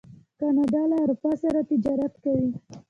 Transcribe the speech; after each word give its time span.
کاناډا 0.39 0.81
له 0.91 0.95
اروپا 1.03 1.31
سره 1.43 1.59
تجارت 1.69 2.13
کوي. 2.23 2.49